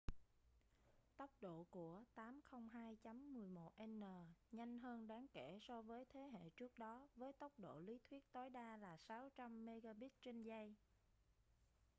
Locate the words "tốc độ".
1.17-1.65, 7.33-7.79